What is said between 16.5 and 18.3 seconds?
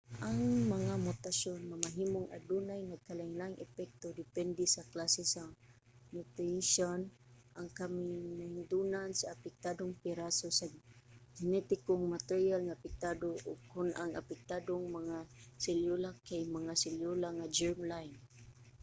mga selyula nga germ-line